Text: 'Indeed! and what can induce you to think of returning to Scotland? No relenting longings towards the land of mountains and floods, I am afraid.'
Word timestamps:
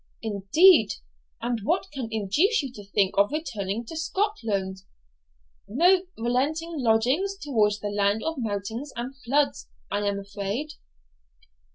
'Indeed! 0.23 0.93
and 1.41 1.59
what 1.63 1.91
can 1.91 2.07
induce 2.09 2.63
you 2.63 2.73
to 2.73 2.83
think 2.83 3.13
of 3.19 3.31
returning 3.31 3.85
to 3.85 3.95
Scotland? 3.95 4.77
No 5.67 6.07
relenting 6.17 6.73
longings 6.79 7.37
towards 7.39 7.79
the 7.81 7.89
land 7.91 8.23
of 8.23 8.39
mountains 8.39 8.91
and 8.95 9.15
floods, 9.21 9.67
I 9.91 10.07
am 10.07 10.17
afraid.' 10.17 10.71